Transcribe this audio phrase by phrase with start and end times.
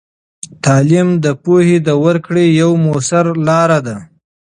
[0.65, 3.97] تعلیم د پوهې د ورکړې یوه مؤثره لاره ده.